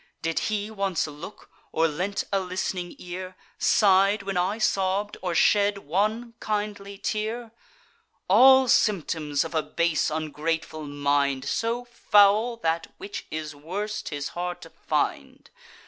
[0.23, 5.77] Did he once look, or lent a list'ning ear, Sigh'd when I sobb'd, or shed
[5.77, 7.51] one kindly tear?
[8.27, 14.59] All symptoms of a base ungrateful mind, So foul, that, which is worse, 'tis hard
[14.61, 15.51] to find.